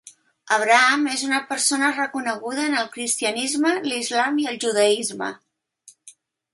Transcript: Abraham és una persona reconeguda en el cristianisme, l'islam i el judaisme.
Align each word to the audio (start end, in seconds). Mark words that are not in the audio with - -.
Abraham 0.55 1.03
és 1.15 1.25
una 1.27 1.41
persona 1.51 1.91
reconeguda 1.99 2.65
en 2.71 2.79
el 2.79 2.89
cristianisme, 2.97 3.77
l'islam 3.93 4.43
i 4.45 4.51
el 4.55 4.61
judaisme. 4.69 5.33